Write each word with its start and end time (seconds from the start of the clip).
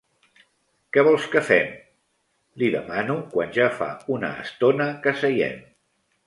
Què 0.95 1.01
vols 1.07 1.27
que 1.35 1.43
fem? 1.49 1.69
—li 2.61 2.71
demano 2.77 3.19
quan 3.35 3.53
ja 3.59 3.69
fa 3.77 3.91
una 4.17 4.33
estona 4.47 4.89
que 5.05 5.15
seiem. 5.23 5.63